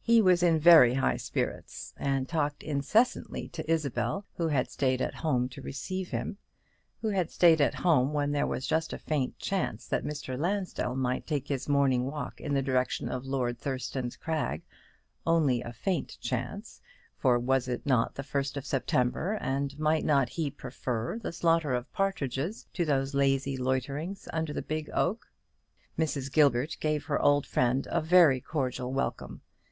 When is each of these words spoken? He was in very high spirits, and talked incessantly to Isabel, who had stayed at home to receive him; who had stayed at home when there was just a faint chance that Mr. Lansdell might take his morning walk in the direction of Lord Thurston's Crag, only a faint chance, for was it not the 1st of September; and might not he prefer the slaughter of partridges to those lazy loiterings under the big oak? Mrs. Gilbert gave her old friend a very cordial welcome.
He 0.00 0.22
was 0.22 0.44
in 0.44 0.60
very 0.60 0.94
high 0.94 1.16
spirits, 1.16 1.92
and 1.96 2.28
talked 2.28 2.62
incessantly 2.62 3.48
to 3.48 3.68
Isabel, 3.68 4.24
who 4.36 4.46
had 4.46 4.70
stayed 4.70 5.02
at 5.02 5.12
home 5.12 5.48
to 5.48 5.60
receive 5.60 6.10
him; 6.10 6.38
who 7.00 7.08
had 7.08 7.32
stayed 7.32 7.60
at 7.60 7.74
home 7.74 8.12
when 8.12 8.30
there 8.30 8.46
was 8.46 8.64
just 8.64 8.92
a 8.92 8.96
faint 8.98 9.36
chance 9.40 9.88
that 9.88 10.04
Mr. 10.04 10.38
Lansdell 10.38 10.94
might 10.94 11.26
take 11.26 11.48
his 11.48 11.68
morning 11.68 12.04
walk 12.04 12.40
in 12.40 12.54
the 12.54 12.62
direction 12.62 13.08
of 13.08 13.26
Lord 13.26 13.58
Thurston's 13.58 14.14
Crag, 14.16 14.62
only 15.26 15.62
a 15.62 15.72
faint 15.72 16.16
chance, 16.20 16.80
for 17.16 17.36
was 17.40 17.66
it 17.66 17.84
not 17.84 18.14
the 18.14 18.22
1st 18.22 18.56
of 18.56 18.64
September; 18.64 19.36
and 19.40 19.76
might 19.80 20.04
not 20.04 20.28
he 20.28 20.48
prefer 20.48 21.18
the 21.18 21.32
slaughter 21.32 21.74
of 21.74 21.92
partridges 21.92 22.68
to 22.74 22.84
those 22.84 23.14
lazy 23.14 23.56
loiterings 23.56 24.28
under 24.32 24.52
the 24.52 24.62
big 24.62 24.88
oak? 24.94 25.26
Mrs. 25.98 26.30
Gilbert 26.30 26.76
gave 26.78 27.06
her 27.06 27.20
old 27.20 27.44
friend 27.46 27.88
a 27.90 28.00
very 28.00 28.40
cordial 28.40 28.92
welcome. 28.92 29.40